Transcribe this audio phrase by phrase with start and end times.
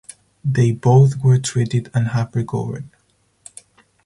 [0.43, 2.89] They both were treated and have recovered.